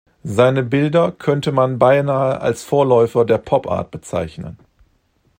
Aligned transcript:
Seine 0.23 0.63
Bilder 0.63 1.11
könnte 1.11 1.51
man 1.51 1.77
beinahe 1.77 2.41
als 2.41 2.63
Vorläufer 2.63 3.23
der 3.23 3.37
Pop-Art 3.37 3.91
bezeichnen. 3.91 4.57